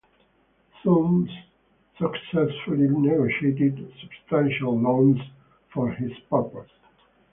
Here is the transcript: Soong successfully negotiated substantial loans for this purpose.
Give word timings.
Soong 0.83 1.29
successfully 1.99 2.87
negotiated 2.87 3.77
substantial 4.01 4.79
loans 4.81 5.19
for 5.71 5.95
this 6.01 6.17
purpose. 6.27 6.71